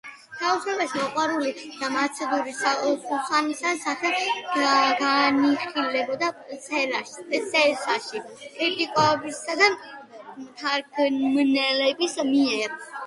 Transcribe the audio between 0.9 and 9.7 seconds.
მოყვარული და მაცდური სუსანას სახე განიხილებოდა პრესაში კრიტიკოსებისა და